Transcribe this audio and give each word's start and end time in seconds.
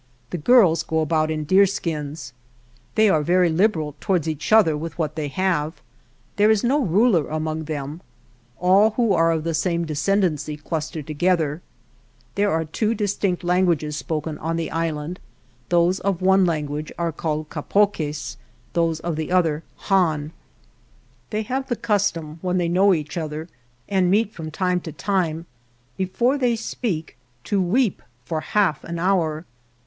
The 0.31 0.39
girls 0.39 0.81
go 0.81 1.01
about 1.01 1.29
in 1.29 1.43
deer 1.43 1.67
skins. 1.67 2.33
They 2.95 3.07
are 3.07 3.21
very 3.21 3.49
liberal 3.49 3.93
towards 3.99 4.27
each 4.27 4.51
other 4.51 4.75
with 4.75 4.97
what 4.97 5.15
they 5.15 5.27
have. 5.27 5.79
There 6.37 6.49
is 6.49 6.63
np 6.63 6.89
ruler 6.89 7.27
among 7.29 7.65
them. 7.65 8.01
All 8.59 8.89
who 8.97 9.13
are 9.13 9.31
of 9.31 9.43
the 9.43 9.53
same 9.53 9.85
descendancy 9.85 10.57
clus 10.59 10.89
ter 10.89 11.03
together. 11.03 11.61
There 12.33 12.49
are 12.49 12.65
two 12.65 12.95
distinct 12.95 13.43
lan 13.43 13.57
7i 13.57 13.59
THE 13.59 13.63
JOURNEY 13.63 13.73
OF 13.75 13.77
guages 13.77 13.93
spoken 13.97 14.37
on 14.39 14.55
the 14.57 14.71
island; 14.71 15.19
those 15.69 15.99
of 15.99 16.19
one 16.19 16.45
language 16.45 16.91
are 16.97 17.11
called 17.11 17.51
Capoques, 17.51 18.37
those 18.73 18.99
of 19.01 19.15
the 19.15 19.31
other 19.31 19.61
Han. 19.91 20.31
They 21.29 21.43
have 21.43 21.67
the 21.67 21.75
custom, 21.75 22.39
when 22.41 22.57
they 22.57 22.67
know 22.67 22.95
each 22.95 23.17
other 23.17 23.47
and 23.87 24.09
meet 24.09 24.33
from 24.33 24.49
time 24.49 24.79
to 24.79 24.91
time, 24.91 25.45
before 25.95 26.39
they 26.39 26.55
speak, 26.55 27.17
to 27.43 27.61
weep 27.61 28.01
for 28.25 28.41
half 28.41 28.83
an 28.83 28.97
hour. 28.97 29.45